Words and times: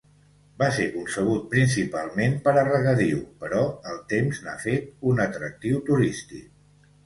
Va 0.61 0.69
ser 0.77 0.87
concebut 0.95 1.43
principalment 1.51 2.33
per 2.49 2.55
a 2.63 2.65
regadiu, 2.71 3.21
però 3.45 3.61
el 3.95 4.03
temps 4.17 4.43
n'ha 4.49 4.57
fet 4.67 4.93
un 5.15 5.25
atractiu 5.31 5.87
turístic. 5.95 6.53